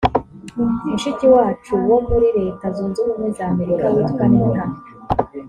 [0.89, 4.63] mushiki wacu wo muri leta zunze ubumwe za amerika witwa anita